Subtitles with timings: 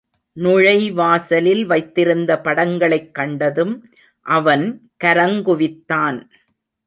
[0.37, 3.93] நுழைவாசலில் வைத்திருந்த படங்களைக் கண்டதும்
[4.19, 4.91] அவன்
[5.03, 6.29] கரங்குவித்தான்.